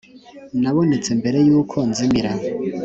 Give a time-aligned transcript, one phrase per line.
[0.61, 2.31] nabonetse mbere yuko nzimira